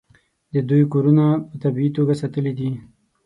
د 0.53 0.55
دوی 0.69 0.83
کورونه 0.93 1.25
په 1.47 1.55
طبیعي 1.63 1.91
توګه 1.97 2.13
ساتلي 2.21 2.53
دي. 2.59 2.71